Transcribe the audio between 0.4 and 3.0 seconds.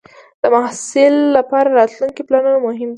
د محصل لپاره راتلونکې پلانول مهم دی.